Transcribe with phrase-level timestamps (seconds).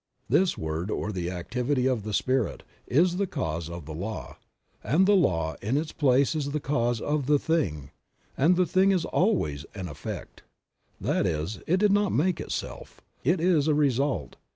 [0.27, 4.37] This Word or the activity of the Spirit, is the cause of the law,
[4.83, 7.91] and the law in its place is the cause of the thing,
[8.35, 10.41] and the thing is always an effect;
[10.99, 14.37] that is, it did not make itself; it is a result.